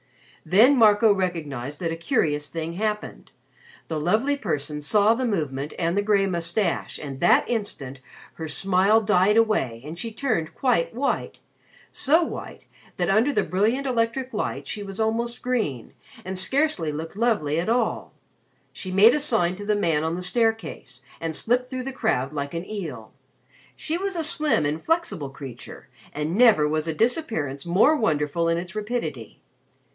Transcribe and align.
Then 0.43 0.75
Marco 0.75 1.13
recognized 1.13 1.79
that 1.79 1.91
a 1.91 1.95
curious 1.95 2.49
thing 2.49 2.73
happened. 2.73 3.29
The 3.87 3.99
Lovely 3.99 4.35
Person 4.35 4.81
saw 4.81 5.13
the 5.13 5.25
movement 5.27 5.75
and 5.77 5.95
the 5.95 6.01
gray 6.01 6.25
moustache, 6.25 6.97
and 6.97 7.19
that 7.19 7.47
instant 7.47 7.99
her 8.33 8.47
smile 8.47 9.01
died 9.01 9.37
away 9.37 9.83
and 9.85 9.99
she 9.99 10.11
turned 10.11 10.55
quite 10.55 10.95
white 10.95 11.37
so 11.91 12.23
white, 12.23 12.65
that 12.97 13.11
under 13.11 13.31
the 13.31 13.43
brilliant 13.43 13.85
electric 13.85 14.33
light 14.33 14.67
she 14.67 14.81
was 14.81 14.99
almost 14.99 15.43
green 15.43 15.93
and 16.25 16.39
scarcely 16.39 16.91
looked 16.91 17.15
lovely 17.15 17.59
at 17.59 17.69
all. 17.69 18.11
She 18.73 18.91
made 18.91 19.13
a 19.13 19.19
sign 19.19 19.55
to 19.57 19.65
the 19.67 19.75
man 19.75 20.03
on 20.03 20.15
the 20.15 20.23
staircase 20.23 21.03
and 21.19 21.35
slipped 21.35 21.67
through 21.67 21.83
the 21.83 21.91
crowd 21.93 22.33
like 22.33 22.55
an 22.55 22.65
eel. 22.67 23.13
She 23.75 23.99
was 23.99 24.15
a 24.15 24.23
slim 24.23 24.79
flexible 24.79 25.29
creature 25.29 25.89
and 26.11 26.35
never 26.35 26.67
was 26.67 26.87
a 26.87 26.93
disappearance 26.95 27.67
more 27.67 27.95
wonderful 27.95 28.49
in 28.49 28.57
its 28.57 28.73
rapidity. 28.73 29.37